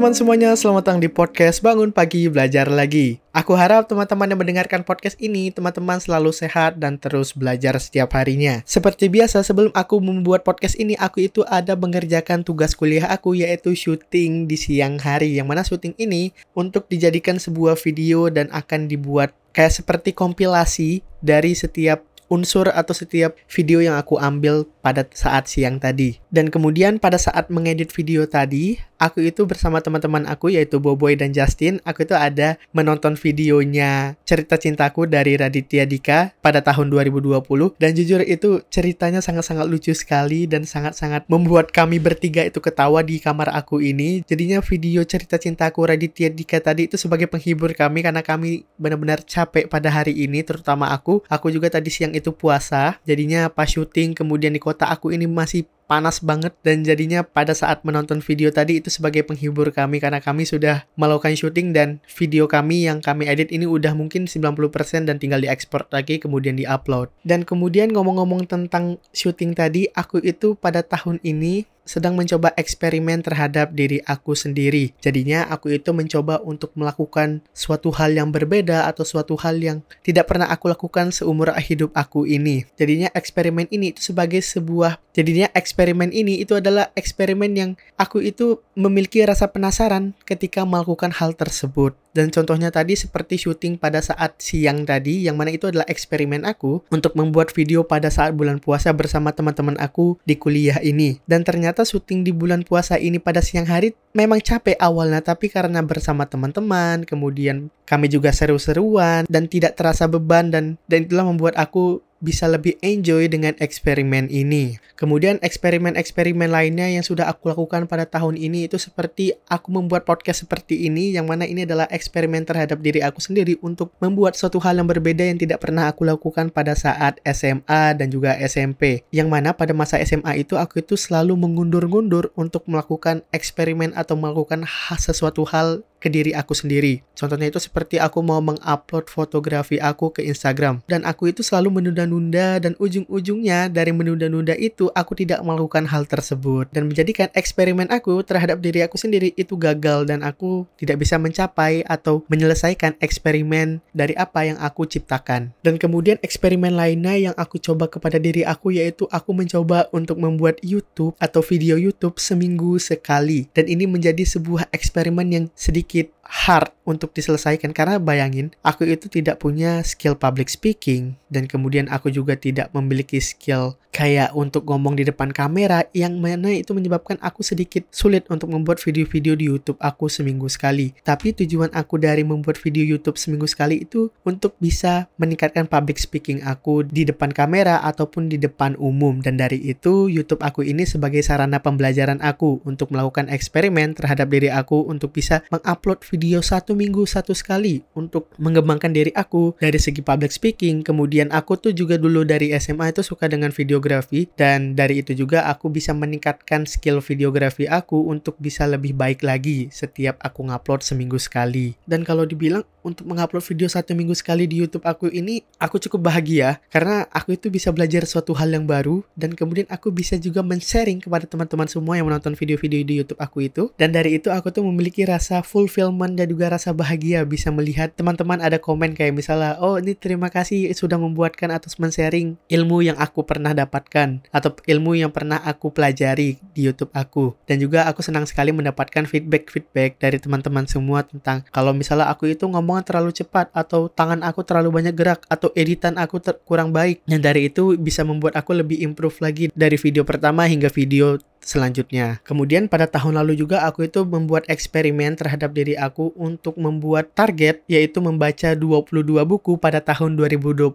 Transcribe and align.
teman-teman 0.00 0.16
semuanya, 0.16 0.50
selamat 0.56 0.80
datang 0.80 1.00
di 1.04 1.12
podcast 1.12 1.60
Bangun 1.60 1.92
Pagi 1.92 2.24
Belajar 2.32 2.72
Lagi. 2.72 3.20
Aku 3.36 3.52
harap 3.52 3.84
teman-teman 3.84 4.32
yang 4.32 4.40
mendengarkan 4.40 4.80
podcast 4.80 5.12
ini, 5.20 5.52
teman-teman 5.52 6.00
selalu 6.00 6.32
sehat 6.32 6.80
dan 6.80 6.96
terus 6.96 7.36
belajar 7.36 7.76
setiap 7.76 8.16
harinya. 8.16 8.64
Seperti 8.64 9.12
biasa, 9.12 9.44
sebelum 9.44 9.68
aku 9.76 10.00
membuat 10.00 10.40
podcast 10.40 10.80
ini, 10.80 10.96
aku 10.96 11.28
itu 11.28 11.44
ada 11.44 11.76
mengerjakan 11.76 12.40
tugas 12.40 12.72
kuliah 12.72 13.12
aku, 13.12 13.36
yaitu 13.44 13.76
syuting 13.76 14.48
di 14.48 14.56
siang 14.56 14.96
hari. 14.96 15.36
Yang 15.36 15.46
mana 15.52 15.68
syuting 15.68 15.92
ini 16.00 16.32
untuk 16.56 16.88
dijadikan 16.88 17.36
sebuah 17.36 17.76
video 17.76 18.32
dan 18.32 18.48
akan 18.56 18.88
dibuat 18.88 19.36
kayak 19.52 19.84
seperti 19.84 20.16
kompilasi 20.16 21.04
dari 21.20 21.52
setiap 21.52 22.00
unsur 22.30 22.70
atau 22.70 22.94
setiap 22.94 23.34
video 23.50 23.82
yang 23.82 23.98
aku 23.98 24.16
ambil 24.16 24.64
pada 24.80 25.04
saat 25.12 25.50
siang 25.50 25.82
tadi. 25.82 26.16
Dan 26.30 26.48
kemudian 26.48 27.02
pada 27.02 27.18
saat 27.18 27.50
mengedit 27.50 27.90
video 27.92 28.24
tadi, 28.24 28.78
aku 28.96 29.26
itu 29.26 29.44
bersama 29.44 29.82
teman-teman 29.82 30.24
aku 30.30 30.54
yaitu 30.54 30.78
Boboy 30.78 31.18
dan 31.18 31.34
Justin, 31.34 31.82
aku 31.82 32.06
itu 32.06 32.14
ada 32.14 32.56
menonton 32.70 33.18
videonya 33.18 34.14
cerita 34.22 34.60
cintaku 34.60 35.10
dari 35.10 35.34
Raditya 35.34 35.84
Dika 35.88 36.36
pada 36.38 36.62
tahun 36.62 36.92
2020 36.92 37.42
dan 37.80 37.90
jujur 37.96 38.20
itu 38.22 38.62
ceritanya 38.68 39.18
sangat-sangat 39.24 39.66
lucu 39.66 39.90
sekali 39.96 40.44
dan 40.46 40.62
sangat-sangat 40.68 41.26
membuat 41.26 41.74
kami 41.74 41.98
bertiga 41.98 42.46
itu 42.46 42.62
ketawa 42.62 43.00
di 43.00 43.18
kamar 43.18 43.50
aku 43.56 43.82
ini. 43.82 44.22
Jadinya 44.28 44.62
video 44.62 45.02
cerita 45.02 45.40
cintaku 45.40 45.88
Raditya 45.88 46.28
Dika 46.30 46.60
tadi 46.60 46.86
itu 46.86 47.00
sebagai 47.00 47.26
penghibur 47.26 47.72
kami 47.72 48.04
karena 48.04 48.20
kami 48.20 48.68
benar-benar 48.76 49.24
capek 49.24 49.66
pada 49.66 49.88
hari 49.88 50.14
ini 50.14 50.44
terutama 50.44 50.92
aku. 50.92 51.24
Aku 51.26 51.48
juga 51.48 51.72
tadi 51.72 51.88
siang 51.88 52.12
itu 52.20 52.30
puasa. 52.36 53.00
Jadinya 53.08 53.48
pas 53.48 53.66
syuting 53.66 54.12
kemudian 54.12 54.52
di 54.52 54.60
kota 54.60 54.86
aku 54.86 55.10
ini 55.10 55.24
masih 55.24 55.64
panas 55.90 56.22
banget 56.22 56.54
dan 56.62 56.86
jadinya 56.86 57.26
pada 57.26 57.50
saat 57.50 57.82
menonton 57.82 58.22
video 58.22 58.54
tadi 58.54 58.78
itu 58.78 58.86
sebagai 58.94 59.26
penghibur 59.26 59.74
kami 59.74 59.98
karena 59.98 60.22
kami 60.22 60.46
sudah 60.46 60.86
melakukan 60.94 61.34
syuting 61.34 61.74
dan 61.74 61.98
video 62.06 62.46
kami 62.46 62.86
yang 62.86 63.02
kami 63.02 63.26
edit 63.26 63.50
ini 63.50 63.66
udah 63.66 63.98
mungkin 63.98 64.30
90% 64.30 65.10
dan 65.10 65.18
tinggal 65.18 65.42
diekspor 65.42 65.90
lagi 65.90 66.22
kemudian 66.22 66.54
diupload. 66.54 67.10
Dan 67.26 67.42
kemudian 67.42 67.90
ngomong-ngomong 67.90 68.46
tentang 68.46 69.02
syuting 69.10 69.58
tadi, 69.58 69.90
aku 69.90 70.22
itu 70.22 70.54
pada 70.54 70.86
tahun 70.86 71.18
ini 71.26 71.66
sedang 71.90 72.14
mencoba 72.14 72.54
eksperimen 72.54 73.26
terhadap 73.26 73.74
diri 73.74 73.98
aku 74.06 74.38
sendiri. 74.38 74.94
Jadinya 75.02 75.50
aku 75.50 75.74
itu 75.74 75.90
mencoba 75.90 76.38
untuk 76.46 76.70
melakukan 76.78 77.42
suatu 77.50 77.90
hal 77.90 78.14
yang 78.14 78.30
berbeda 78.30 78.86
atau 78.86 79.02
suatu 79.02 79.34
hal 79.42 79.58
yang 79.58 79.82
tidak 80.06 80.30
pernah 80.30 80.46
aku 80.46 80.70
lakukan 80.70 81.10
seumur 81.10 81.50
hidup 81.58 81.90
aku 81.98 82.30
ini. 82.30 82.62
Jadinya 82.78 83.10
eksperimen 83.10 83.66
ini 83.74 83.90
itu 83.90 84.14
sebagai 84.14 84.38
sebuah 84.38 85.02
jadinya 85.10 85.50
eksperimen 85.50 86.14
ini 86.14 86.38
itu 86.38 86.54
adalah 86.54 86.94
eksperimen 86.94 87.50
yang 87.58 87.70
aku 87.98 88.22
itu 88.22 88.62
memiliki 88.78 89.26
rasa 89.26 89.50
penasaran 89.50 90.14
ketika 90.22 90.62
melakukan 90.62 91.10
hal 91.10 91.34
tersebut. 91.34 91.98
Dan 92.10 92.34
contohnya 92.34 92.74
tadi 92.74 92.98
seperti 92.98 93.38
syuting 93.38 93.78
pada 93.78 94.02
saat 94.02 94.38
siang 94.42 94.82
tadi, 94.82 95.26
yang 95.26 95.38
mana 95.38 95.54
itu 95.54 95.70
adalah 95.70 95.86
eksperimen 95.86 96.42
aku 96.42 96.82
untuk 96.90 97.14
membuat 97.14 97.54
video 97.54 97.86
pada 97.86 98.10
saat 98.10 98.34
bulan 98.34 98.58
puasa 98.58 98.90
bersama 98.90 99.30
teman-teman 99.30 99.78
aku 99.78 100.18
di 100.26 100.34
kuliah 100.34 100.82
ini. 100.82 101.22
Dan 101.24 101.46
ternyata 101.46 101.86
syuting 101.86 102.26
di 102.26 102.34
bulan 102.34 102.66
puasa 102.66 102.98
ini 102.98 103.22
pada 103.22 103.38
siang 103.38 103.66
hari 103.70 103.94
memang 104.10 104.42
capek 104.42 104.74
awalnya, 104.82 105.22
tapi 105.22 105.46
karena 105.46 105.80
bersama 105.86 106.26
teman-teman, 106.26 107.06
kemudian 107.06 107.70
kami 107.86 108.06
juga 108.06 108.30
seru-seruan 108.30 109.26
dan 109.26 109.50
tidak 109.50 109.74
terasa 109.74 110.06
beban 110.06 110.50
dan 110.50 110.78
dan 110.86 111.06
itulah 111.06 111.26
membuat 111.26 111.58
aku 111.58 112.02
bisa 112.20 112.46
lebih 112.46 112.76
enjoy 112.84 113.26
dengan 113.26 113.56
eksperimen 113.56 114.28
ini. 114.28 114.76
Kemudian 114.94 115.40
eksperimen-eksperimen 115.40 116.52
lainnya 116.52 116.86
yang 116.92 117.00
sudah 117.00 117.26
aku 117.26 117.48
lakukan 117.48 117.88
pada 117.88 118.04
tahun 118.04 118.36
ini 118.36 118.68
itu 118.68 118.76
seperti 118.76 119.32
aku 119.48 119.72
membuat 119.72 120.04
podcast 120.04 120.44
seperti 120.44 120.84
ini 120.86 121.16
yang 121.16 121.24
mana 121.24 121.48
ini 121.48 121.64
adalah 121.64 121.88
eksperimen 121.88 122.44
terhadap 122.44 122.78
diri 122.84 123.00
aku 123.00 123.18
sendiri 123.24 123.56
untuk 123.64 123.96
membuat 123.98 124.36
suatu 124.36 124.60
hal 124.60 124.76
yang 124.76 124.86
berbeda 124.86 125.24
yang 125.24 125.40
tidak 125.40 125.64
pernah 125.64 125.88
aku 125.88 126.04
lakukan 126.04 126.52
pada 126.52 126.76
saat 126.76 127.16
SMA 127.24 127.96
dan 127.96 128.12
juga 128.12 128.36
SMP. 128.36 129.08
Yang 129.08 129.28
mana 129.32 129.56
pada 129.56 129.72
masa 129.72 129.96
SMA 130.04 130.44
itu 130.44 130.60
aku 130.60 130.84
itu 130.84 131.00
selalu 131.00 131.34
mengundur-ngundur 131.40 132.36
untuk 132.36 132.68
melakukan 132.68 133.24
eksperimen 133.32 133.96
atau 133.96 134.14
melakukan 134.20 134.68
sesuatu 135.00 135.48
hal 135.48 135.80
ke 136.00 136.08
diri 136.08 136.32
aku 136.32 136.56
sendiri. 136.56 137.04
Contohnya 137.12 137.52
itu 137.52 137.60
seperti 137.60 138.00
aku 138.00 138.24
mau 138.24 138.40
mengupload 138.40 139.12
fotografi 139.12 139.76
aku 139.76 140.08
ke 140.16 140.24
Instagram 140.24 140.80
dan 140.88 141.04
aku 141.04 141.28
itu 141.28 141.44
selalu 141.44 141.80
menunda-nunda 141.80 142.56
dan 142.56 142.72
ujung-ujungnya 142.80 143.68
dari 143.68 143.92
menunda-nunda 143.92 144.56
itu 144.56 144.88
aku 144.96 145.12
tidak 145.12 145.44
melakukan 145.44 145.84
hal 145.84 146.08
tersebut 146.08 146.72
dan 146.72 146.88
menjadikan 146.88 147.28
eksperimen 147.36 147.92
aku 147.92 148.24
terhadap 148.24 148.64
diri 148.64 148.80
aku 148.80 148.96
sendiri 148.96 149.36
itu 149.36 149.60
gagal 149.60 150.08
dan 150.08 150.24
aku 150.24 150.64
tidak 150.80 151.04
bisa 151.04 151.20
mencapai 151.20 151.84
atau 151.84 152.24
menyelesaikan 152.32 152.96
eksperimen 153.04 153.84
dari 153.92 154.16
apa 154.16 154.48
yang 154.48 154.56
aku 154.56 154.88
ciptakan. 154.88 155.52
Dan 155.60 155.76
kemudian 155.76 156.16
eksperimen 156.24 156.72
lainnya 156.72 157.20
yang 157.20 157.34
aku 157.36 157.60
coba 157.60 157.92
kepada 157.92 158.16
diri 158.16 158.48
aku 158.48 158.72
yaitu 158.72 159.04
aku 159.12 159.36
mencoba 159.36 159.92
untuk 159.92 160.16
membuat 160.16 160.56
YouTube 160.64 161.12
atau 161.20 161.44
video 161.44 161.76
YouTube 161.76 162.16
seminggu 162.16 162.80
sekali 162.80 163.52
dan 163.52 163.68
ini 163.68 163.84
menjadi 163.84 164.24
sebuah 164.24 164.72
eksperimen 164.72 165.28
yang 165.28 165.44
sedikit 165.52 165.89
sedikit 165.90 166.14
hard 166.30 166.70
untuk 166.86 167.10
diselesaikan. 167.10 167.74
Karena 167.74 167.98
bayangin 167.98 168.54
aku 168.62 168.86
itu 168.86 169.10
tidak 169.10 169.42
punya 169.42 169.82
skill 169.82 170.14
public 170.14 170.46
speaking. 170.46 171.18
Dan 171.26 171.50
kemudian 171.50 171.90
aku 171.90 172.14
juga 172.14 172.38
tidak 172.38 172.70
memiliki 172.70 173.18
skill 173.18 173.74
kayak 173.90 174.30
untuk 174.38 174.62
ngomong 174.70 174.94
di 174.94 175.02
depan 175.02 175.34
kamera. 175.34 175.82
Yang 175.90 176.14
mana 176.22 176.50
itu 176.54 176.70
menyebabkan 176.70 177.18
aku 177.18 177.42
sedikit 177.42 177.82
sulit 177.90 178.30
untuk 178.30 178.54
membuat 178.54 178.78
video-video 178.78 179.34
di 179.34 179.50
YouTube 179.50 179.78
aku 179.82 180.06
seminggu 180.06 180.46
sekali. 180.46 180.94
Tapi 181.02 181.34
tujuan 181.34 181.74
aku 181.74 181.98
dari 181.98 182.22
membuat 182.22 182.56
video 182.62 182.86
YouTube 182.86 183.18
seminggu 183.18 183.50
sekali 183.50 183.82
itu 183.82 184.10
untuk 184.22 184.54
bisa 184.62 185.10
meningkatkan 185.18 185.66
public 185.66 185.98
speaking 185.98 186.42
aku 186.46 186.86
di 186.86 187.02
depan 187.02 187.34
kamera 187.34 187.82
ataupun 187.82 188.30
di 188.30 188.38
depan 188.38 188.78
umum. 188.78 189.18
Dan 189.18 189.38
dari 189.38 189.58
itu 189.66 190.06
YouTube 190.06 190.46
aku 190.46 190.62
ini 190.62 190.86
sebagai 190.86 191.22
sarana 191.26 191.58
pembelajaran 191.58 192.22
aku 192.22 192.62
untuk 192.62 192.94
melakukan 192.94 193.26
eksperimen 193.26 193.98
terhadap 193.98 194.30
diri 194.30 194.50
aku 194.50 194.86
untuk 194.86 195.10
bisa 195.10 195.42
mengupload 195.50 196.02
video 196.06 196.19
satu 196.44 196.76
minggu 196.76 197.08
satu 197.08 197.32
sekali 197.34 197.82
untuk 197.96 198.30
mengembangkan 198.36 198.92
diri 198.92 199.10
aku 199.16 199.56
dari 199.56 199.80
segi 199.80 200.04
public 200.04 200.30
speaking. 200.30 200.84
Kemudian 200.84 201.32
aku 201.32 201.56
tuh 201.56 201.72
juga 201.72 201.96
dulu 201.96 202.22
dari 202.28 202.52
SMA 202.60 202.92
itu 202.92 203.02
suka 203.02 203.26
dengan 203.26 203.48
video 203.50 203.70
videografi 203.70 204.26
dan 204.34 204.74
dari 204.74 205.00
itu 205.00 205.14
juga 205.14 205.46
aku 205.46 205.72
bisa 205.72 205.94
meningkatkan 205.94 206.66
skill 206.66 206.98
videografi 206.98 207.70
aku 207.70 208.10
untuk 208.10 208.34
bisa 208.42 208.66
lebih 208.66 208.98
baik 208.98 209.22
lagi 209.22 209.70
setiap 209.70 210.18
aku 210.18 210.50
ngupload 210.50 210.82
seminggu 210.82 211.16
sekali. 211.22 211.78
Dan 211.86 212.02
kalau 212.02 212.26
dibilang 212.26 212.66
untuk 212.80 213.06
mengupload 213.06 213.44
video 213.44 213.68
satu 213.68 213.92
minggu 213.92 214.16
sekali 214.16 214.48
di 214.48 214.60
YouTube 214.60 214.84
aku 214.88 215.12
ini 215.12 215.44
aku 215.60 215.76
cukup 215.76 216.08
bahagia 216.08 216.58
karena 216.72 217.04
aku 217.12 217.36
itu 217.36 217.52
bisa 217.52 217.68
belajar 217.70 218.08
suatu 218.08 218.32
hal 218.32 218.48
yang 218.48 218.64
baru 218.64 219.04
dan 219.14 219.36
kemudian 219.36 219.68
aku 219.68 219.92
bisa 219.92 220.16
juga 220.16 220.40
men-sharing 220.40 221.00
kepada 221.04 221.28
teman-teman 221.28 221.68
semua 221.68 222.00
yang 222.00 222.08
menonton 222.08 222.32
video-video 222.32 222.80
di 222.82 222.94
YouTube 223.04 223.20
aku 223.20 223.44
itu 223.44 223.68
dan 223.76 223.92
dari 223.92 224.16
itu 224.16 224.32
aku 224.32 224.48
tuh 224.48 224.64
memiliki 224.64 225.04
rasa 225.04 225.44
fulfillment 225.44 225.99
dan 226.14 226.30
juga 226.30 226.52
rasa 226.52 226.70
bahagia 226.70 227.26
bisa 227.26 227.50
melihat 227.50 227.90
teman-teman 227.96 228.38
ada 228.38 228.62
komen 228.62 228.94
kayak 228.94 229.16
misalnya 229.16 229.58
oh 229.58 229.80
ini 229.80 229.98
terima 229.98 230.30
kasih 230.30 230.70
sudah 230.76 230.96
membuatkan 230.96 231.50
atau 231.50 231.68
men-sharing 231.80 232.38
ilmu 232.48 232.86
yang 232.86 232.96
aku 233.00 233.26
pernah 233.26 233.50
dapat 233.50 233.80
dapatkan 233.80 234.20
atau 234.28 234.52
ilmu 234.68 234.98
yang 234.98 235.08
pernah 235.08 235.40
aku 235.40 235.72
pelajari 235.72 236.36
di 236.52 236.60
YouTube 236.68 236.92
aku. 236.92 237.32
Dan 237.48 237.62
juga 237.64 237.88
aku 237.88 238.04
senang 238.04 238.28
sekali 238.28 238.52
mendapatkan 238.52 239.08
feedback-feedback 239.08 239.96
dari 239.96 240.20
teman-teman 240.20 240.68
semua 240.68 241.06
tentang 241.06 241.46
kalau 241.48 241.72
misalnya 241.72 242.12
aku 242.12 242.28
itu 242.28 242.44
ngomong 242.44 242.84
terlalu 242.84 243.14
cepat 243.16 243.48
atau 243.56 243.88
tangan 243.88 244.20
aku 244.20 244.44
terlalu 244.44 244.82
banyak 244.82 244.94
gerak 244.94 245.24
atau 245.32 245.48
editan 245.56 245.96
aku 245.96 246.20
kurang 246.44 246.70
baik. 246.76 247.00
Dan 247.08 247.24
dari 247.24 247.48
itu 247.48 247.74
bisa 247.80 248.04
membuat 248.04 248.36
aku 248.36 248.52
lebih 248.52 248.82
improve 248.84 249.16
lagi 249.24 249.48
dari 249.56 249.80
video 249.80 250.04
pertama 250.04 250.44
hingga 250.44 250.68
video 250.68 251.16
selanjutnya. 251.40 252.20
Kemudian 252.22 252.68
pada 252.68 252.86
tahun 252.86 253.20
lalu 253.20 253.40
juga 253.40 253.64
aku 253.64 253.88
itu 253.88 254.04
membuat 254.04 254.46
eksperimen 254.46 255.16
terhadap 255.16 255.52
diri 255.56 255.74
aku 255.74 256.12
untuk 256.16 256.56
membuat 256.60 257.12
target 257.16 257.64
yaitu 257.66 257.98
membaca 257.98 258.52
22 258.52 259.02
buku 259.24 259.56
pada 259.56 259.80
tahun 259.80 260.16
2022 260.16 260.70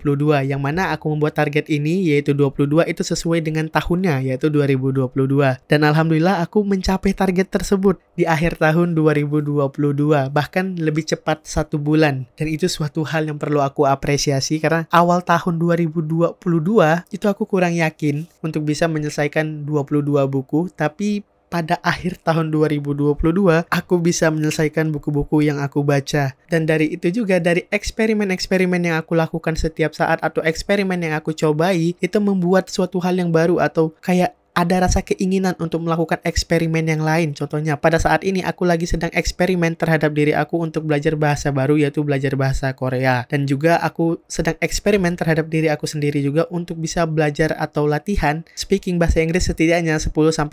yang 0.46 0.62
mana 0.62 0.92
aku 0.92 1.14
membuat 1.14 1.38
target 1.38 1.70
ini 1.70 2.12
yaitu 2.12 2.34
22 2.34 2.86
itu 2.90 3.02
sesuai 3.06 3.46
dengan 3.46 3.70
tahunnya 3.70 4.26
yaitu 4.26 4.50
2022 4.50 5.12
dan 5.70 5.80
alhamdulillah 5.86 6.42
aku 6.44 6.66
mencapai 6.66 7.14
target 7.14 7.48
tersebut 7.50 8.02
di 8.16 8.24
akhir 8.24 8.58
tahun 8.60 8.96
2022 8.98 9.68
bahkan 10.32 10.66
lebih 10.80 11.04
cepat 11.04 11.44
satu 11.44 11.78
bulan 11.78 12.26
dan 12.40 12.48
itu 12.48 12.72
suatu 12.72 13.04
hal 13.04 13.28
yang 13.28 13.38
perlu 13.38 13.60
aku 13.60 13.84
apresiasi 13.84 14.58
karena 14.64 14.88
awal 14.90 15.20
tahun 15.22 15.60
2022 15.60 16.40
itu 17.12 17.26
aku 17.28 17.44
kurang 17.44 17.76
yakin 17.76 18.24
untuk 18.40 18.64
bisa 18.64 18.88
menyelesaikan 18.88 19.68
22 19.68 20.26
buku 20.32 20.55
buku, 20.56 20.72
tapi 20.72 21.28
pada 21.46 21.78
akhir 21.86 22.20
tahun 22.26 22.52
2022 22.52 23.16
aku 23.70 23.96
bisa 24.02 24.28
menyelesaikan 24.34 24.92
buku-buku 24.92 25.46
yang 25.46 25.62
aku 25.62 25.86
baca. 25.86 26.36
Dan 26.52 26.68
dari 26.68 26.92
itu 26.92 27.08
juga 27.14 27.40
dari 27.40 27.64
eksperimen-eksperimen 27.70 28.82
yang 28.82 28.96
aku 29.00 29.16
lakukan 29.16 29.56
setiap 29.56 29.96
saat 29.96 30.20
atau 30.20 30.42
eksperimen 30.44 31.00
yang 31.00 31.14
aku 31.16 31.32
cobai 31.32 31.96
itu 31.96 32.18
membuat 32.20 32.68
suatu 32.68 33.00
hal 33.00 33.16
yang 33.16 33.32
baru 33.32 33.62
atau 33.62 33.94
kayak 34.04 34.36
ada 34.56 34.88
rasa 34.88 35.04
keinginan 35.04 35.52
untuk 35.60 35.84
melakukan 35.84 36.24
eksperimen 36.24 36.88
yang 36.88 37.04
lain. 37.04 37.36
Contohnya, 37.36 37.76
pada 37.76 38.00
saat 38.00 38.24
ini 38.24 38.40
aku 38.40 38.64
lagi 38.64 38.88
sedang 38.88 39.12
eksperimen 39.12 39.76
terhadap 39.76 40.16
diri 40.16 40.32
aku 40.32 40.64
untuk 40.64 40.88
belajar 40.88 41.20
bahasa 41.20 41.52
baru, 41.52 41.76
yaitu 41.76 42.08
belajar 42.08 42.40
bahasa 42.40 42.72
Korea. 42.72 43.28
Dan 43.28 43.44
juga 43.52 43.84
aku 43.84 44.24
sedang 44.32 44.56
eksperimen 44.64 45.20
terhadap 45.20 45.52
diri 45.52 45.68
aku 45.68 45.84
sendiri 45.92 46.24
juga 46.24 46.48
untuk 46.48 46.80
bisa 46.80 47.04
belajar 47.04 47.52
atau 47.60 47.84
latihan 47.84 48.48
speaking 48.56 48.96
bahasa 48.96 49.20
Inggris 49.20 49.52
setidaknya 49.52 50.00
10-30 50.00 50.48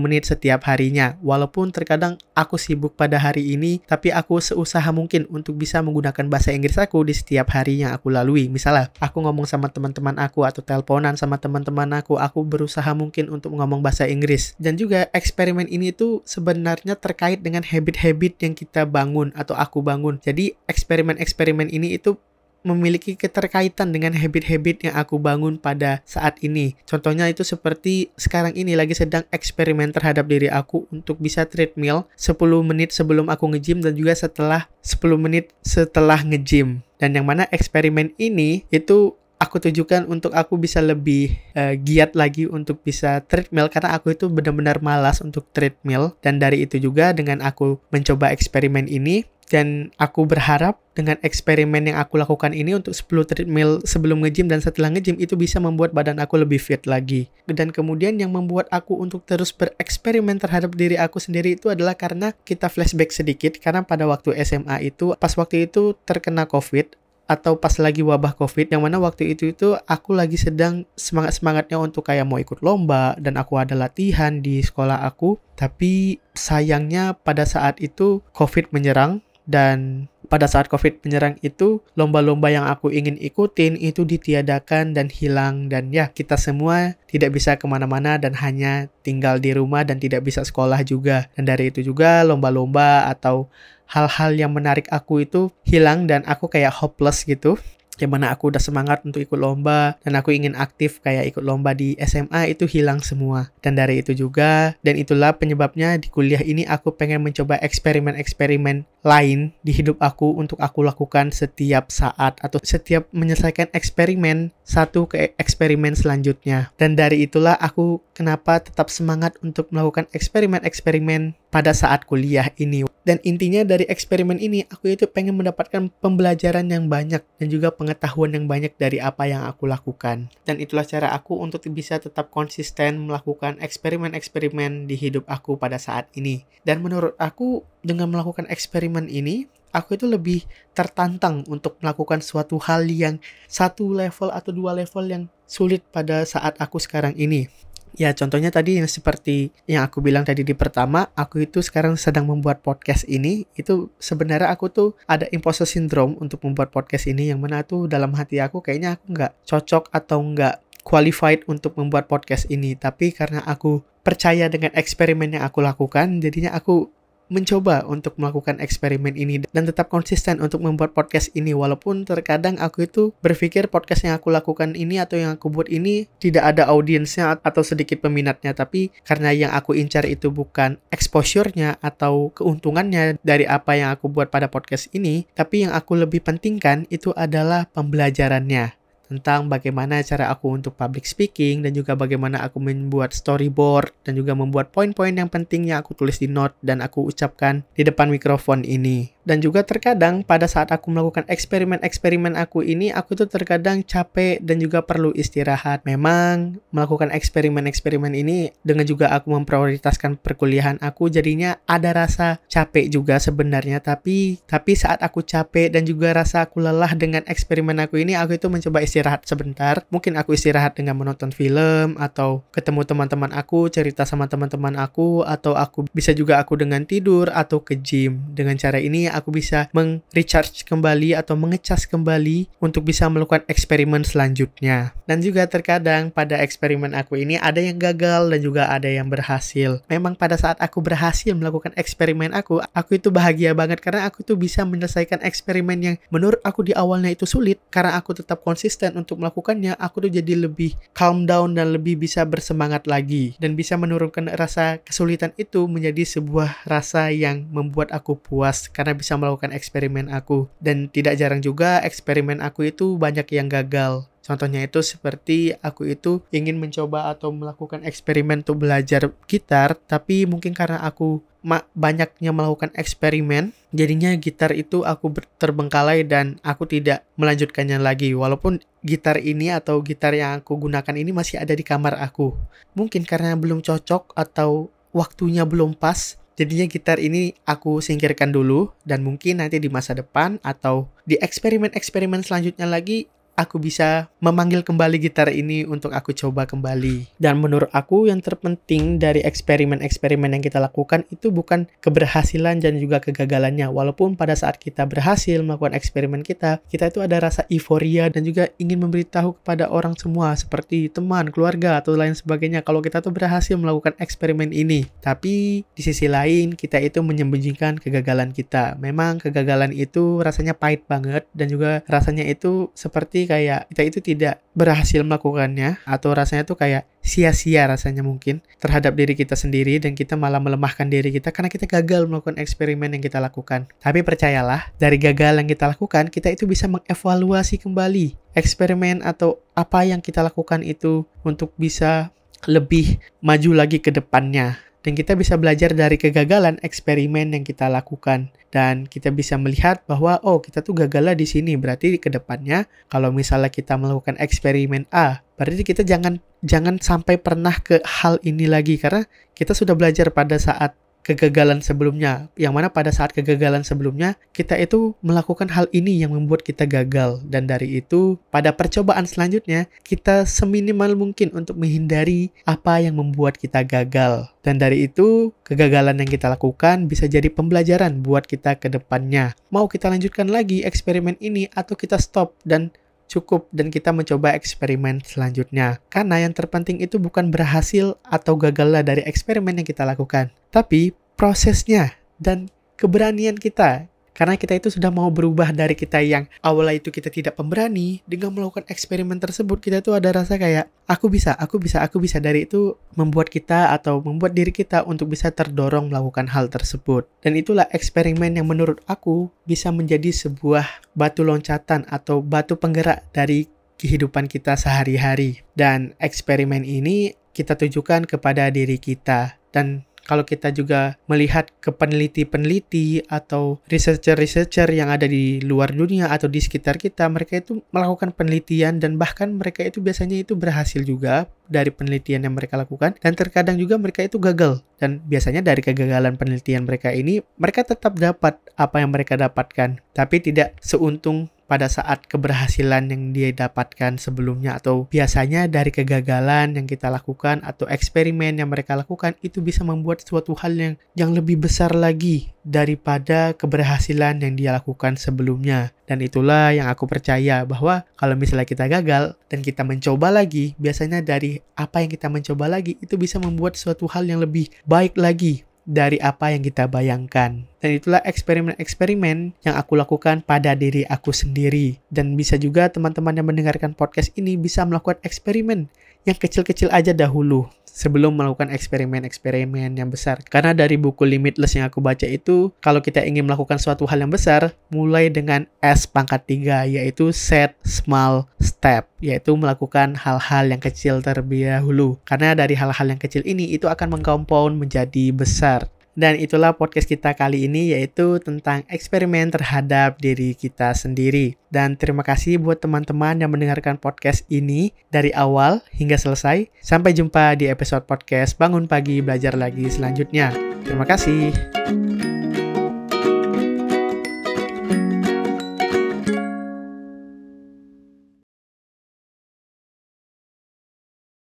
menit 0.00 0.24
setiap 0.24 0.64
harinya. 0.64 1.20
Walaupun 1.20 1.76
terkadang 1.76 2.16
aku 2.32 2.56
sibuk 2.56 2.96
pada 2.96 3.20
hari 3.20 3.52
ini, 3.52 3.84
tapi 3.84 4.08
aku 4.08 4.40
seusaha 4.40 4.88
mungkin 4.96 5.28
untuk 5.28 5.60
bisa 5.60 5.84
menggunakan 5.84 6.24
bahasa 6.32 6.56
Inggris 6.56 6.80
aku 6.80 7.04
di 7.04 7.12
setiap 7.12 7.52
hari 7.52 7.84
yang 7.84 7.92
aku 7.92 8.08
lalui. 8.08 8.48
Misalnya, 8.48 8.88
aku 8.96 9.20
ngomong 9.20 9.44
sama 9.44 9.68
teman-teman 9.68 10.16
aku 10.16 10.48
atau 10.48 10.64
teleponan 10.64 11.20
sama 11.20 11.36
teman-teman 11.36 12.00
aku, 12.00 12.16
aku 12.16 12.40
berusaha 12.48 12.88
mungkin 12.96 13.28
untuk 13.28 13.41
untuk 13.42 13.58
ngomong 13.58 13.82
bahasa 13.82 14.06
Inggris. 14.06 14.54
Dan 14.62 14.78
juga 14.78 15.10
eksperimen 15.10 15.66
ini 15.66 15.90
tuh 15.90 16.22
sebenarnya 16.22 16.94
terkait 16.94 17.42
dengan 17.42 17.66
habit-habit 17.66 18.38
yang 18.38 18.54
kita 18.54 18.86
bangun 18.86 19.34
atau 19.34 19.58
aku 19.58 19.82
bangun. 19.82 20.22
Jadi 20.22 20.54
eksperimen-eksperimen 20.70 21.66
ini 21.74 21.98
itu 21.98 22.14
memiliki 22.62 23.18
keterkaitan 23.18 23.90
dengan 23.90 24.14
habit-habit 24.14 24.86
yang 24.90 24.94
aku 24.94 25.18
bangun 25.18 25.58
pada 25.58 26.00
saat 26.06 26.38
ini. 26.40 26.78
Contohnya 26.86 27.26
itu 27.26 27.42
seperti 27.42 28.14
sekarang 28.14 28.54
ini 28.54 28.78
lagi 28.78 28.94
sedang 28.94 29.26
eksperimen 29.34 29.90
terhadap 29.90 30.30
diri 30.30 30.46
aku 30.46 30.86
untuk 30.94 31.18
bisa 31.18 31.42
treadmill 31.44 32.06
10 32.14 32.38
menit 32.62 32.94
sebelum 32.94 33.28
aku 33.28 33.50
nge-gym 33.52 33.82
dan 33.82 33.98
juga 33.98 34.14
setelah 34.14 34.70
10 34.80 35.02
menit 35.18 35.50
setelah 35.66 36.22
nge-gym. 36.22 36.86
Dan 37.02 37.18
yang 37.18 37.26
mana 37.26 37.50
eksperimen 37.50 38.14
ini 38.14 38.62
itu 38.70 39.18
aku 39.42 39.58
tujukan 39.58 40.06
untuk 40.06 40.30
aku 40.38 40.54
bisa 40.54 40.78
lebih 40.78 41.34
uh, 41.58 41.74
giat 41.74 42.14
lagi 42.14 42.46
untuk 42.46 42.78
bisa 42.86 43.18
treadmill 43.26 43.66
karena 43.66 43.98
aku 43.98 44.14
itu 44.14 44.30
benar-benar 44.30 44.78
malas 44.78 45.18
untuk 45.18 45.50
treadmill 45.50 46.14
dan 46.22 46.38
dari 46.38 46.62
itu 46.62 46.78
juga 46.78 47.10
dengan 47.10 47.42
aku 47.42 47.82
mencoba 47.90 48.30
eksperimen 48.30 48.86
ini 48.86 49.26
dan 49.52 49.92
aku 50.00 50.24
berharap 50.24 50.80
dengan 50.96 51.20
eksperimen 51.20 51.92
yang 51.92 52.00
aku 52.00 52.16
lakukan 52.16 52.56
ini 52.56 52.72
untuk 52.72 52.96
10 52.96 53.28
treadmill 53.28 53.84
sebelum 53.84 54.24
nge-gym 54.24 54.48
dan 54.48 54.64
setelah 54.64 54.88
nge-gym 54.88 55.20
itu 55.20 55.36
bisa 55.36 55.60
membuat 55.60 55.92
badan 55.92 56.24
aku 56.24 56.40
lebih 56.40 56.56
fit 56.56 56.80
lagi. 56.88 57.28
Dan 57.44 57.68
kemudian 57.68 58.16
yang 58.16 58.32
membuat 58.32 58.64
aku 58.72 58.96
untuk 58.96 59.28
terus 59.28 59.52
bereksperimen 59.52 60.40
terhadap 60.40 60.72
diri 60.72 60.96
aku 60.96 61.20
sendiri 61.20 61.60
itu 61.60 61.68
adalah 61.68 61.92
karena 61.92 62.32
kita 62.48 62.72
flashback 62.72 63.12
sedikit 63.12 63.60
karena 63.60 63.84
pada 63.84 64.08
waktu 64.08 64.32
SMA 64.40 64.88
itu 64.88 65.12
pas 65.20 65.36
waktu 65.36 65.68
itu 65.68 66.00
terkena 66.08 66.48
COVID 66.48 67.01
atau 67.32 67.56
pas 67.56 67.72
lagi 67.80 68.04
wabah 68.04 68.36
covid 68.36 68.68
yang 68.68 68.84
mana 68.84 69.00
waktu 69.00 69.32
itu 69.32 69.56
itu 69.56 69.72
aku 69.88 70.12
lagi 70.12 70.36
sedang 70.36 70.84
semangat 70.92 71.40
semangatnya 71.40 71.80
untuk 71.80 72.04
kayak 72.04 72.28
mau 72.28 72.36
ikut 72.36 72.60
lomba 72.60 73.16
dan 73.16 73.40
aku 73.40 73.56
ada 73.56 73.72
latihan 73.72 74.44
di 74.44 74.60
sekolah 74.60 75.00
aku. 75.08 75.40
Tapi 75.56 76.20
sayangnya 76.36 77.16
pada 77.16 77.48
saat 77.48 77.80
itu 77.80 78.20
covid 78.36 78.68
menyerang 78.76 79.24
dan 79.48 80.06
pada 80.32 80.48
saat 80.48 80.72
COVID 80.72 81.04
menyerang 81.04 81.36
itu, 81.44 81.84
lomba-lomba 81.92 82.48
yang 82.48 82.64
aku 82.64 82.88
ingin 82.88 83.20
ikutin 83.20 83.76
itu 83.76 84.08
ditiadakan 84.08 84.96
dan 84.96 85.12
hilang. 85.12 85.68
Dan 85.68 85.92
ya, 85.92 86.08
kita 86.08 86.40
semua 86.40 86.96
tidak 87.04 87.36
bisa 87.36 87.60
ke 87.60 87.68
mana-mana 87.68 88.16
dan 88.16 88.32
hanya 88.40 88.88
tinggal 89.04 89.36
di 89.36 89.52
rumah 89.52 89.84
dan 89.84 90.00
tidak 90.00 90.24
bisa 90.24 90.40
sekolah 90.40 90.80
juga. 90.88 91.28
Dan 91.36 91.44
dari 91.44 91.68
itu 91.68 91.84
juga 91.84 92.24
lomba-lomba 92.24 93.12
atau 93.12 93.52
hal-hal 93.92 94.32
yang 94.32 94.56
menarik 94.56 94.88
aku 94.88 95.28
itu 95.28 95.52
hilang 95.68 96.08
dan 96.08 96.24
aku 96.24 96.48
kayak 96.48 96.72
hopeless 96.72 97.28
gitu 97.28 97.60
yang 98.00 98.12
aku 98.24 98.48
udah 98.48 98.62
semangat 98.62 99.04
untuk 99.04 99.20
ikut 99.20 99.36
lomba 99.36 100.00
dan 100.00 100.16
aku 100.16 100.32
ingin 100.32 100.56
aktif 100.56 101.04
kayak 101.04 101.28
ikut 101.28 101.44
lomba 101.44 101.76
di 101.76 101.92
SMA 102.00 102.52
itu 102.52 102.64
hilang 102.64 103.04
semua. 103.04 103.52
Dan 103.60 103.76
dari 103.76 104.00
itu 104.00 104.16
juga 104.16 104.72
dan 104.80 104.96
itulah 104.96 105.36
penyebabnya 105.36 106.00
di 106.00 106.08
kuliah 106.08 106.40
ini 106.40 106.64
aku 106.64 106.96
pengen 106.96 107.20
mencoba 107.20 107.60
eksperimen-eksperimen 107.60 108.88
lain 109.02 109.50
di 109.66 109.72
hidup 109.74 109.98
aku 109.98 110.38
untuk 110.38 110.62
aku 110.62 110.86
lakukan 110.86 111.34
setiap 111.34 111.90
saat 111.90 112.38
atau 112.38 112.62
setiap 112.62 113.10
menyelesaikan 113.10 113.68
eksperimen 113.74 114.54
satu 114.62 115.10
ke 115.10 115.34
eksperimen 115.36 115.94
selanjutnya. 115.94 116.70
Dan 116.78 116.94
dari 116.94 117.26
itulah 117.26 117.58
aku 117.58 118.00
kenapa 118.14 118.62
tetap 118.62 118.88
semangat 118.88 119.36
untuk 119.42 119.68
melakukan 119.74 120.06
eksperimen-eksperimen 120.14 121.34
pada 121.52 121.76
saat 121.76 122.08
kuliah 122.08 122.48
ini. 122.56 122.88
Dan 123.04 123.20
intinya 123.26 123.60
dari 123.66 123.84
eksperimen 123.84 124.40
ini 124.40 124.64
aku 124.70 124.94
itu 124.96 125.04
pengen 125.10 125.36
mendapatkan 125.36 125.92
pembelajaran 126.00 126.70
yang 126.70 126.88
banyak 126.88 127.20
dan 127.20 127.46
juga 127.52 127.74
pengetahuan 127.74 128.32
yang 128.32 128.46
banyak 128.48 128.72
dari 128.80 129.02
apa 129.02 129.28
yang 129.28 129.44
aku 129.44 129.68
lakukan. 129.68 130.32
Dan 130.48 130.56
itulah 130.62 130.86
cara 130.88 131.12
aku 131.12 131.36
untuk 131.36 131.60
bisa 131.68 132.00
tetap 132.00 132.32
konsisten 132.32 133.04
melakukan 133.04 133.60
eksperimen-eksperimen 133.60 134.88
di 134.88 134.96
hidup 134.96 135.28
aku 135.28 135.60
pada 135.60 135.76
saat 135.76 136.08
ini. 136.16 136.48
Dan 136.62 136.80
menurut 136.80 137.18
aku 137.18 137.66
dengan 137.82 138.08
melakukan 138.08 138.46
eksperimen 138.48 139.10
ini, 139.10 139.50
aku 139.72 139.96
itu 139.96 140.06
lebih 140.06 140.44
tertantang 140.76 141.42
untuk 141.48 141.80
melakukan 141.80 142.20
suatu 142.20 142.60
hal 142.60 142.86
yang 142.86 143.18
satu 143.48 143.90
level 143.90 144.30
atau 144.30 144.52
dua 144.52 144.76
level 144.76 145.04
yang 145.08 145.24
sulit 145.48 145.82
pada 145.90 146.22
saat 146.28 146.54
aku 146.60 146.78
sekarang 146.78 147.16
ini. 147.16 147.48
Ya, 147.92 148.16
contohnya 148.16 148.48
tadi 148.48 148.80
yang 148.80 148.88
seperti 148.88 149.52
yang 149.68 149.84
aku 149.84 150.00
bilang 150.00 150.24
tadi 150.24 150.40
di 150.40 150.56
pertama, 150.56 151.12
aku 151.12 151.44
itu 151.44 151.60
sekarang 151.60 152.00
sedang 152.00 152.24
membuat 152.24 152.64
podcast 152.64 153.04
ini. 153.04 153.44
Itu 153.52 153.92
sebenarnya 154.00 154.48
aku 154.48 154.72
tuh 154.72 154.96
ada 155.04 155.28
imposter 155.28 155.68
syndrome 155.68 156.16
untuk 156.16 156.40
membuat 156.40 156.72
podcast 156.72 157.04
ini, 157.04 157.28
yang 157.28 157.40
mana 157.44 157.60
tuh 157.60 157.84
dalam 157.92 158.16
hati 158.16 158.40
aku 158.40 158.64
kayaknya 158.64 158.96
aku 158.96 159.12
nggak 159.12 159.32
cocok 159.44 159.92
atau 159.92 160.24
nggak 160.24 160.56
qualified 160.88 161.44
untuk 161.44 161.76
membuat 161.76 162.08
podcast 162.08 162.48
ini. 162.48 162.72
Tapi 162.80 163.12
karena 163.12 163.44
aku 163.44 163.84
percaya 164.00 164.48
dengan 164.48 164.72
eksperimen 164.72 165.36
yang 165.36 165.44
aku 165.44 165.60
lakukan, 165.60 166.16
jadinya 166.24 166.56
aku 166.56 166.88
mencoba 167.32 167.88
untuk 167.88 168.20
melakukan 168.20 168.60
eksperimen 168.60 169.16
ini 169.16 169.40
dan 169.48 169.64
tetap 169.64 169.88
konsisten 169.88 170.44
untuk 170.44 170.60
membuat 170.60 170.92
podcast 170.92 171.32
ini. 171.32 171.56
Walaupun 171.56 172.04
terkadang 172.04 172.60
aku 172.60 172.84
itu 172.84 173.16
berpikir 173.24 173.72
podcast 173.72 174.04
yang 174.04 174.20
aku 174.20 174.28
lakukan 174.28 174.76
ini 174.76 175.00
atau 175.00 175.16
yang 175.16 175.40
aku 175.40 175.48
buat 175.48 175.72
ini 175.72 176.04
tidak 176.20 176.52
ada 176.52 176.68
audiensnya 176.68 177.40
atau 177.40 177.64
sedikit 177.64 178.04
peminatnya. 178.04 178.52
Tapi 178.52 178.92
karena 179.08 179.32
yang 179.32 179.52
aku 179.56 179.72
incar 179.72 180.04
itu 180.04 180.28
bukan 180.28 180.76
exposure-nya 180.92 181.80
atau 181.80 182.28
keuntungannya 182.36 183.16
dari 183.24 183.48
apa 183.48 183.72
yang 183.78 183.96
aku 183.96 184.12
buat 184.12 184.28
pada 184.28 184.52
podcast 184.52 184.92
ini 184.92 185.24
tapi 185.32 185.64
yang 185.64 185.72
aku 185.72 185.96
lebih 185.96 186.20
pentingkan 186.20 186.84
itu 186.92 187.14
adalah 187.16 187.70
pembelajarannya 187.72 188.81
tentang 189.12 189.52
bagaimana 189.52 190.00
cara 190.00 190.32
aku 190.32 190.48
untuk 190.48 190.72
public 190.72 191.04
speaking 191.04 191.60
dan 191.60 191.76
juga 191.76 191.92
bagaimana 191.92 192.40
aku 192.40 192.56
membuat 192.56 193.12
storyboard 193.12 193.92
dan 194.08 194.16
juga 194.16 194.32
membuat 194.32 194.72
poin-poin 194.72 195.12
yang 195.12 195.28
penting 195.28 195.68
yang 195.68 195.84
aku 195.84 195.92
tulis 195.92 196.16
di 196.16 196.32
note 196.32 196.56
dan 196.64 196.80
aku 196.80 197.04
ucapkan 197.04 197.60
di 197.76 197.84
depan 197.84 198.08
mikrofon 198.08 198.64
ini. 198.64 199.12
Dan 199.22 199.38
juga 199.38 199.62
terkadang 199.62 200.26
pada 200.26 200.50
saat 200.50 200.74
aku 200.74 200.90
melakukan 200.90 201.22
eksperimen-eksperimen 201.30 202.34
aku 202.34 202.66
ini, 202.66 202.90
aku 202.90 203.14
tuh 203.14 203.30
terkadang 203.30 203.86
capek 203.86 204.42
dan 204.42 204.58
juga 204.58 204.82
perlu 204.82 205.14
istirahat. 205.14 205.86
Memang 205.86 206.58
melakukan 206.74 207.14
eksperimen-eksperimen 207.14 208.12
ini 208.18 208.50
dengan 208.66 208.82
juga 208.82 209.14
aku 209.14 209.30
memprioritaskan 209.30 210.18
perkuliahan 210.18 210.82
aku, 210.82 211.06
jadinya 211.06 211.54
ada 211.70 211.94
rasa 211.94 212.42
capek 212.50 212.90
juga 212.90 213.22
sebenarnya. 213.22 213.78
Tapi 213.78 214.42
tapi 214.50 214.72
saat 214.74 214.98
aku 215.06 215.22
capek 215.22 215.70
dan 215.70 215.86
juga 215.86 216.10
rasa 216.10 216.42
aku 216.42 216.58
lelah 216.58 216.90
dengan 216.98 217.22
eksperimen 217.30 217.78
aku 217.78 218.02
ini, 218.02 218.18
aku 218.18 218.34
itu 218.34 218.50
mencoba 218.50 218.82
istirahat 218.82 219.22
sebentar. 219.22 219.86
Mungkin 219.94 220.18
aku 220.18 220.34
istirahat 220.34 220.74
dengan 220.74 220.98
menonton 220.98 221.30
film 221.30 221.94
atau 221.94 222.42
ketemu 222.50 222.82
teman-teman 222.82 223.30
aku, 223.30 223.70
cerita 223.70 224.02
sama 224.02 224.26
teman-teman 224.26 224.74
aku, 224.74 225.22
atau 225.22 225.54
aku 225.54 225.86
bisa 225.94 226.10
juga 226.10 226.42
aku 226.42 226.58
dengan 226.58 226.82
tidur 226.82 227.30
atau 227.30 227.62
ke 227.62 227.78
gym. 227.78 228.18
Dengan 228.34 228.58
cara 228.58 228.82
ini 228.82 229.11
aku 229.12 229.30
bisa 229.30 229.68
meng-recharge 229.76 230.64
kembali 230.64 231.14
atau 231.14 231.36
mengecas 231.36 231.84
kembali 231.86 232.48
untuk 232.58 232.88
bisa 232.88 233.06
melakukan 233.12 233.44
eksperimen 233.46 234.02
selanjutnya. 234.02 234.96
Dan 235.06 235.20
juga 235.20 235.44
terkadang 235.46 236.08
pada 236.10 236.40
eksperimen 236.40 236.96
aku 236.96 237.20
ini 237.20 237.36
ada 237.36 237.60
yang 237.60 237.76
gagal 237.76 238.32
dan 238.32 238.40
juga 238.40 238.72
ada 238.72 238.88
yang 238.88 239.06
berhasil. 239.12 239.84
Memang 239.86 240.16
pada 240.16 240.40
saat 240.40 240.56
aku 240.58 240.80
berhasil 240.80 241.36
melakukan 241.36 241.76
eksperimen 241.76 242.32
aku, 242.32 242.64
aku 242.72 242.96
itu 242.96 243.12
bahagia 243.12 243.52
banget 243.52 243.84
karena 243.84 244.08
aku 244.08 244.24
tuh 244.24 244.34
bisa 244.40 244.64
menyelesaikan 244.64 245.20
eksperimen 245.20 245.78
yang 245.78 245.96
menurut 246.08 246.40
aku 246.42 246.64
di 246.64 246.72
awalnya 246.72 247.12
itu 247.12 247.28
sulit 247.28 247.60
karena 247.68 247.98
aku 247.98 248.16
tetap 248.16 248.40
konsisten 248.40 248.96
untuk 248.96 249.20
melakukannya, 249.20 249.76
aku 249.76 250.08
tuh 250.08 250.12
jadi 250.12 250.48
lebih 250.48 250.74
calm 250.96 251.28
down 251.28 251.54
dan 251.54 251.74
lebih 251.74 252.00
bisa 252.00 252.24
bersemangat 252.24 252.88
lagi 252.88 253.36
dan 253.38 253.54
bisa 253.58 253.76
menurunkan 253.76 254.32
rasa 254.34 254.80
kesulitan 254.80 255.34
itu 255.36 255.66
menjadi 255.66 256.06
sebuah 256.06 256.64
rasa 256.64 257.10
yang 257.10 257.48
membuat 257.50 257.90
aku 257.92 258.16
puas 258.16 258.70
karena 258.70 258.94
bisa 259.02 259.18
melakukan 259.18 259.50
eksperimen 259.50 260.06
aku. 260.14 260.46
Dan 260.62 260.86
tidak 260.86 261.18
jarang 261.18 261.42
juga 261.42 261.82
eksperimen 261.82 262.38
aku 262.38 262.70
itu 262.70 262.94
banyak 262.94 263.26
yang 263.34 263.50
gagal. 263.50 264.06
Contohnya 264.22 264.62
itu 264.62 264.78
seperti 264.86 265.58
aku 265.66 265.90
itu 265.90 266.22
ingin 266.30 266.62
mencoba 266.62 267.10
atau 267.10 267.34
melakukan 267.34 267.82
eksperimen 267.82 268.46
untuk 268.46 268.62
belajar 268.62 269.10
gitar, 269.26 269.74
tapi 269.74 270.30
mungkin 270.30 270.54
karena 270.54 270.78
aku 270.78 271.26
banyaknya 271.74 272.30
melakukan 272.30 272.70
eksperimen, 272.78 273.50
jadinya 273.74 274.14
gitar 274.14 274.54
itu 274.54 274.86
aku 274.86 275.10
terbengkalai 275.42 276.06
dan 276.06 276.38
aku 276.46 276.70
tidak 276.70 277.02
melanjutkannya 277.18 277.82
lagi. 277.82 278.14
Walaupun 278.14 278.62
gitar 278.86 279.18
ini 279.18 279.50
atau 279.50 279.82
gitar 279.82 280.14
yang 280.14 280.38
aku 280.38 280.54
gunakan 280.54 280.94
ini 280.94 281.10
masih 281.10 281.42
ada 281.42 281.50
di 281.58 281.66
kamar 281.66 281.98
aku. 281.98 282.38
Mungkin 282.78 283.02
karena 283.02 283.34
belum 283.34 283.58
cocok 283.58 284.14
atau 284.14 284.70
waktunya 284.94 285.42
belum 285.42 285.74
pas, 285.74 286.21
jadinya 286.36 286.66
gitar 286.68 286.98
ini 286.98 287.36
aku 287.44 287.84
singkirkan 287.84 288.32
dulu 288.32 288.72
dan 288.88 289.04
mungkin 289.04 289.44
nanti 289.44 289.60
di 289.60 289.68
masa 289.68 289.92
depan 289.92 290.40
atau 290.40 290.88
di 291.04 291.20
eksperimen-eksperimen 291.20 292.24
selanjutnya 292.24 292.64
lagi 292.64 293.08
aku 293.34 293.58
bisa 293.58 294.12
memanggil 294.20 294.62
kembali 294.62 295.00
gitar 295.00 295.32
ini 295.32 295.64
untuk 295.64 295.90
aku 295.90 296.12
coba 296.12 296.44
kembali. 296.44 297.18
Dan 297.18 297.40
menurut 297.40 297.68
aku 297.72 298.08
yang 298.08 298.20
terpenting 298.20 299.00
dari 299.00 299.24
eksperimen-eksperimen 299.24 300.36
yang 300.36 300.42
kita 300.44 300.60
lakukan 300.60 301.08
itu 301.08 301.32
bukan 301.32 301.66
keberhasilan 301.80 302.60
dan 302.60 302.78
juga 302.78 303.00
kegagalannya. 303.00 303.68
Walaupun 303.72 304.14
pada 304.14 304.36
saat 304.36 304.60
kita 304.60 304.84
berhasil 304.86 305.40
melakukan 305.40 305.74
eksperimen 305.74 306.20
kita, 306.22 306.60
kita 306.68 306.92
itu 306.92 307.00
ada 307.00 307.18
rasa 307.18 307.48
euforia 307.48 308.12
dan 308.12 308.22
juga 308.22 308.52
ingin 308.60 308.84
memberitahu 308.84 309.40
kepada 309.42 309.72
orang 309.72 309.96
semua 309.96 310.36
seperti 310.36 310.92
teman, 310.92 311.32
keluarga 311.32 311.80
atau 311.80 311.96
lain 311.96 312.14
sebagainya 312.14 312.62
kalau 312.62 312.84
kita 312.84 313.00
tuh 313.00 313.10
berhasil 313.10 313.56
melakukan 313.56 313.96
eksperimen 313.98 314.52
ini. 314.52 314.86
Tapi 315.00 315.64
di 315.64 315.82
sisi 315.82 316.06
lain 316.06 316.54
kita 316.54 316.78
itu 316.78 317.00
menyembunyikan 317.00 317.80
kegagalan 317.80 318.30
kita. 318.30 318.76
Memang 318.78 319.18
kegagalan 319.18 319.72
itu 319.72 320.20
rasanya 320.20 320.54
pahit 320.54 320.84
banget 320.86 321.24
dan 321.32 321.46
juga 321.48 321.82
rasanya 321.88 322.26
itu 322.28 322.68
seperti 322.76 323.21
kayak 323.26 323.70
kita 323.72 323.82
itu 323.82 323.98
tidak 324.00 324.34
berhasil 324.52 325.00
melakukannya 325.02 325.80
atau 325.84 326.12
rasanya 326.12 326.44
tuh 326.44 326.58
kayak 326.58 326.86
sia-sia 327.02 327.66
rasanya 327.66 328.06
mungkin 328.06 328.40
terhadap 328.62 328.94
diri 328.94 329.18
kita 329.18 329.34
sendiri 329.34 329.82
dan 329.82 329.98
kita 329.98 330.14
malah 330.14 330.38
melemahkan 330.38 330.86
diri 330.86 331.10
kita 331.10 331.34
karena 331.34 331.50
kita 331.50 331.66
gagal 331.66 332.06
melakukan 332.06 332.38
eksperimen 332.38 332.94
yang 332.94 333.02
kita 333.02 333.18
lakukan. 333.18 333.66
Tapi 333.82 334.06
percayalah, 334.06 334.70
dari 334.78 334.96
gagal 335.02 335.42
yang 335.42 335.48
kita 335.50 335.66
lakukan, 335.72 336.08
kita 336.08 336.30
itu 336.30 336.46
bisa 336.46 336.70
mengevaluasi 336.70 337.58
kembali 337.58 338.14
eksperimen 338.38 339.02
atau 339.02 339.42
apa 339.52 339.82
yang 339.84 340.00
kita 340.00 340.22
lakukan 340.22 340.62
itu 340.62 341.04
untuk 341.26 341.52
bisa 341.58 342.14
lebih 342.46 342.98
maju 343.22 343.50
lagi 343.54 343.78
ke 343.78 343.94
depannya 343.94 344.58
dan 344.82 344.98
kita 344.98 345.14
bisa 345.14 345.38
belajar 345.38 345.70
dari 345.72 345.94
kegagalan 345.94 346.58
eksperimen 346.60 347.30
yang 347.38 347.46
kita 347.46 347.70
lakukan. 347.70 348.34
Dan 348.52 348.84
kita 348.84 349.08
bisa 349.14 349.40
melihat 349.40 349.80
bahwa 349.88 350.20
oh 350.26 350.42
kita 350.42 350.60
tuh 350.60 350.76
gagal 350.76 351.14
di 351.16 351.24
sini. 351.24 351.56
Berarti 351.56 351.96
ke 351.96 352.10
depannya 352.12 352.68
kalau 352.90 353.14
misalnya 353.14 353.48
kita 353.48 353.78
melakukan 353.80 354.18
eksperimen 354.20 354.90
A 354.92 355.24
berarti 355.40 355.66
kita 355.66 355.82
jangan 355.82 356.22
jangan 356.44 356.78
sampai 356.78 357.18
pernah 357.18 357.54
ke 357.62 357.80
hal 357.80 358.18
ini 358.26 358.50
lagi. 358.50 358.76
Karena 358.76 359.06
kita 359.32 359.54
sudah 359.54 359.78
belajar 359.78 360.10
pada 360.10 360.36
saat 360.36 360.76
kegagalan 361.02 361.60
sebelumnya, 361.60 362.30
yang 362.38 362.54
mana 362.54 362.70
pada 362.70 362.94
saat 362.94 363.10
kegagalan 363.10 363.66
sebelumnya 363.66 364.14
kita 364.30 364.54
itu 364.58 364.94
melakukan 365.02 365.50
hal 365.50 365.66
ini 365.74 365.98
yang 365.98 366.14
membuat 366.14 366.46
kita 366.46 366.64
gagal, 366.66 367.22
dan 367.26 367.50
dari 367.50 367.82
itu 367.82 368.16
pada 368.30 368.54
percobaan 368.54 369.04
selanjutnya 369.06 369.66
kita 369.82 370.24
seminimal 370.24 370.94
mungkin 370.94 371.34
untuk 371.34 371.58
menghindari 371.58 372.30
apa 372.46 372.78
yang 372.80 372.96
membuat 372.98 373.36
kita 373.36 373.66
gagal, 373.66 374.30
dan 374.46 374.58
dari 374.62 374.86
itu 374.86 375.34
kegagalan 375.42 375.98
yang 375.98 376.10
kita 376.10 376.30
lakukan 376.30 376.86
bisa 376.86 377.10
jadi 377.10 377.28
pembelajaran 377.28 378.00
buat 378.00 378.24
kita 378.24 378.56
ke 378.58 378.70
depannya. 378.70 379.34
Mau 379.50 379.66
kita 379.66 379.90
lanjutkan 379.90 380.30
lagi 380.30 380.62
eksperimen 380.62 381.18
ini 381.18 381.50
atau 381.52 381.74
kita 381.74 381.98
stop 381.98 382.38
dan 382.46 382.72
cukup 383.12 383.52
dan 383.52 383.68
kita 383.68 383.92
mencoba 383.92 384.32
eksperimen 384.32 385.04
selanjutnya. 385.04 385.84
Karena 385.92 386.24
yang 386.24 386.32
terpenting 386.32 386.80
itu 386.80 386.96
bukan 386.96 387.28
berhasil 387.28 388.00
atau 388.08 388.40
gagalnya 388.40 388.80
dari 388.80 389.04
eksperimen 389.04 389.60
yang 389.60 389.68
kita 389.68 389.84
lakukan, 389.84 390.32
tapi 390.48 390.96
prosesnya 391.20 391.92
dan 392.16 392.48
keberanian 392.80 393.36
kita 393.36 393.91
karena 394.12 394.36
kita 394.36 394.56
itu 394.56 394.68
sudah 394.68 394.92
mau 394.92 395.08
berubah 395.08 395.50
dari 395.56 395.72
kita 395.72 396.04
yang 396.04 396.28
awalnya 396.44 396.78
itu 396.78 396.92
kita 396.92 397.08
tidak 397.08 397.36
pemberani, 397.36 398.04
dengan 398.04 398.36
melakukan 398.36 398.68
eksperimen 398.68 399.16
tersebut 399.16 399.58
kita 399.58 399.80
itu 399.80 399.96
ada 399.96 400.12
rasa 400.12 400.36
kayak 400.36 400.68
aku 400.84 401.08
bisa, 401.08 401.32
aku 401.36 401.56
bisa, 401.56 401.80
aku 401.80 401.96
bisa 401.98 402.20
dari 402.20 402.44
itu 402.44 402.76
membuat 402.92 403.32
kita 403.32 403.72
atau 403.72 404.04
membuat 404.04 404.36
diri 404.36 404.52
kita 404.52 404.84
untuk 404.84 405.12
bisa 405.12 405.32
terdorong 405.32 405.88
melakukan 405.88 406.28
hal 406.28 406.52
tersebut. 406.52 407.08
Dan 407.24 407.40
itulah 407.40 407.64
eksperimen 407.72 408.36
yang 408.36 408.46
menurut 408.46 408.84
aku 408.84 409.32
bisa 409.48 409.72
menjadi 409.72 410.12
sebuah 410.12 410.92
batu 410.92 411.24
loncatan 411.24 411.88
atau 411.88 412.20
batu 412.20 412.60
penggerak 412.60 413.08
dari 413.16 413.48
kehidupan 413.80 414.28
kita 414.28 414.54
sehari-hari. 414.54 415.40
Dan 415.56 415.96
eksperimen 415.98 416.62
ini 416.62 417.16
kita 417.32 417.56
tujukan 417.56 418.04
kepada 418.04 418.52
diri 418.52 418.76
kita 418.76 419.40
dan 419.50 419.88
kalau 420.12 420.28
kita 420.28 420.52
juga 420.52 421.00
melihat 421.08 421.48
ke 421.64 421.72
peneliti-peneliti 421.72 423.08
atau 423.08 423.64
researcher-researcher 423.72 424.68
yang 424.68 424.92
ada 424.92 425.08
di 425.08 425.40
luar 425.40 425.72
dunia 425.72 426.12
atau 426.12 426.28
di 426.28 426.36
sekitar 426.36 426.76
kita, 426.76 427.08
mereka 427.08 427.40
itu 427.40 427.64
melakukan 427.72 428.12
penelitian 428.12 428.76
dan 428.76 429.00
bahkan 429.00 429.32
mereka 429.32 429.64
itu 429.64 429.80
biasanya 429.80 430.20
itu 430.20 430.36
berhasil 430.36 430.84
juga 430.84 431.32
dari 431.48 431.72
penelitian 431.72 432.28
yang 432.28 432.36
mereka 432.36 432.60
lakukan. 432.60 432.92
Dan 433.00 433.16
terkadang 433.16 433.56
juga 433.56 433.80
mereka 433.80 434.04
itu 434.04 434.20
gagal. 434.20 434.60
Dan 434.76 435.00
biasanya 435.08 435.40
dari 435.40 435.64
kegagalan 435.64 436.20
penelitian 436.20 436.68
mereka 436.68 436.92
ini 436.92 437.24
mereka 437.40 437.64
tetap 437.64 437.96
dapat 437.96 438.36
apa 438.60 438.84
yang 438.84 438.92
mereka 438.92 439.16
dapatkan. 439.16 439.80
Tapi 439.96 440.16
tidak 440.20 440.60
seuntung 440.60 441.32
pada 441.52 441.68
saat 441.68 442.08
keberhasilan 442.08 442.88
yang 442.88 443.12
dia 443.12 443.28
dapatkan 443.28 444.00
sebelumnya 444.00 444.56
atau 444.56 444.88
biasanya 444.88 445.52
dari 445.52 445.68
kegagalan 445.68 446.56
yang 446.56 446.64
kita 446.64 446.88
lakukan 446.88 447.44
atau 447.44 447.68
eksperimen 447.68 448.40
yang 448.40 448.48
mereka 448.48 448.72
lakukan 448.72 449.12
itu 449.20 449.44
bisa 449.44 449.60
membuat 449.60 450.00
suatu 450.00 450.32
hal 450.32 450.56
yang 450.56 450.74
yang 450.96 451.12
lebih 451.12 451.44
besar 451.44 451.76
lagi 451.76 452.32
daripada 452.40 453.36
keberhasilan 453.36 454.24
yang 454.24 454.32
dia 454.32 454.56
lakukan 454.56 454.96
sebelumnya. 454.96 455.76
Dan 455.84 456.00
itulah 456.00 456.56
yang 456.56 456.72
aku 456.72 456.88
percaya 456.88 457.44
bahwa 457.44 457.84
kalau 458.00 458.16
misalnya 458.16 458.48
kita 458.48 458.64
gagal 458.72 459.12
dan 459.28 459.44
kita 459.44 459.60
mencoba 459.60 460.08
lagi, 460.08 460.56
biasanya 460.56 461.04
dari 461.04 461.36
apa 461.52 461.84
yang 461.84 461.92
kita 461.92 462.08
mencoba 462.08 462.48
lagi 462.48 462.80
itu 462.80 462.96
bisa 462.96 463.20
membuat 463.20 463.60
suatu 463.60 463.84
hal 463.92 464.08
yang 464.08 464.24
lebih 464.24 464.48
baik 464.64 464.96
lagi 464.96 465.44
dari 465.62 465.98
apa 466.02 466.34
yang 466.34 466.42
kita 466.42 466.66
bayangkan. 466.66 467.46
Dan 467.62 467.70
itulah 467.78 468.02
eksperimen-eksperimen 468.02 469.38
yang 469.46 469.54
aku 469.54 469.78
lakukan 469.78 470.22
pada 470.26 470.58
diri 470.58 470.82
aku 470.90 471.14
sendiri. 471.14 471.78
Dan 471.86 472.18
bisa 472.18 472.34
juga 472.34 472.66
teman-teman 472.68 473.14
yang 473.14 473.26
mendengarkan 473.30 473.72
podcast 473.78 474.10
ini 474.18 474.34
bisa 474.34 474.66
melakukan 474.66 474.98
eksperimen 475.06 475.70
yang 476.02 476.18
kecil-kecil 476.18 476.68
aja 476.74 476.90
dahulu 476.90 477.46
sebelum 477.72 478.12
melakukan 478.12 478.52
eksperimen-eksperimen 478.52 479.80
yang 479.80 479.88
besar. 479.88 480.20
Karena 480.28 480.52
dari 480.52 480.76
buku 480.76 481.08
Limitless 481.08 481.56
yang 481.56 481.72
aku 481.72 481.80
baca 481.80 482.04
itu, 482.04 482.52
kalau 482.60 482.84
kita 482.84 483.00
ingin 483.00 483.24
melakukan 483.24 483.56
suatu 483.56 483.88
hal 483.88 484.04
yang 484.04 484.12
besar, 484.12 484.52
mulai 484.68 485.08
dengan 485.08 485.48
S 485.64 485.88
pangkat 485.88 486.28
3, 486.28 486.68
yaitu 486.68 487.10
set 487.16 487.56
small 487.64 488.28
step, 488.36 488.92
yaitu 489.00 489.32
melakukan 489.32 489.96
hal-hal 489.96 490.52
yang 490.52 490.60
kecil 490.60 491.00
terlebih 491.00 491.48
dahulu. 491.48 491.96
Karena 492.04 492.36
dari 492.36 492.52
hal-hal 492.52 492.92
yang 492.92 493.00
kecil 493.00 493.24
ini, 493.24 493.56
itu 493.56 493.64
akan 493.72 493.98
mengkompon 493.98 494.60
menjadi 494.60 495.08
besar. 495.16 495.64
Dan 495.92 496.16
itulah 496.16 496.56
podcast 496.56 496.88
kita 496.88 497.12
kali 497.12 497.44
ini 497.48 497.76
yaitu 497.76 498.16
tentang 498.20 498.64
eksperimen 498.72 499.28
terhadap 499.28 500.00
diri 500.00 500.32
kita 500.32 500.72
sendiri. 500.72 501.36
Dan 501.52 501.76
terima 501.76 502.00
kasih 502.00 502.40
buat 502.40 502.60
teman-teman 502.64 503.20
yang 503.20 503.28
mendengarkan 503.28 503.76
podcast 503.76 504.24
ini 504.32 504.72
dari 504.88 505.12
awal 505.12 505.60
hingga 505.76 506.00
selesai. 506.00 506.48
Sampai 506.64 506.96
jumpa 506.96 507.36
di 507.36 507.52
episode 507.52 507.84
podcast 507.84 508.40
Bangun 508.40 508.64
Pagi 508.64 509.04
Belajar 509.04 509.36
Lagi 509.36 509.68
selanjutnya. 509.68 510.32
Terima 510.64 510.88
kasih. 510.88 512.21